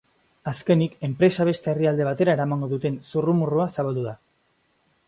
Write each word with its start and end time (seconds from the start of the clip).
Azkenik, 0.51 0.95
enpresa 1.07 1.45
beste 1.49 1.71
herrialde 1.73 2.09
batera 2.09 2.35
eramango 2.39 2.71
duten 2.73 2.99
zurrumurrua 3.13 3.71
zabaldu 3.77 4.09
da. 4.11 4.17